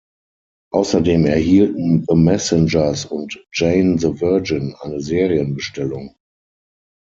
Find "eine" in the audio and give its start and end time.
4.79-4.99